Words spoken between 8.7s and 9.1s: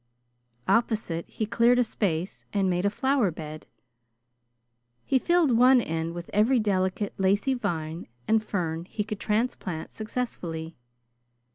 he